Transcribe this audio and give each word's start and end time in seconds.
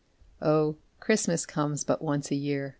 O, 0.41 0.77
CHRISTMAS 0.99 1.45
comes 1.45 1.83
but 1.83 2.01
once 2.01 2.31
a 2.31 2.35
year! 2.35 2.69